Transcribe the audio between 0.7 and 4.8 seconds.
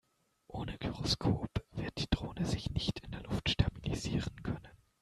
Gyroskop wird die Drohne sich nicht in der Luft stabilisieren können.